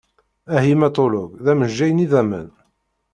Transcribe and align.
Ahimatulog 0.57 1.31
d 1.43 1.45
amejjay 1.51 1.91
n 1.93 2.03
idammen. 2.05 2.49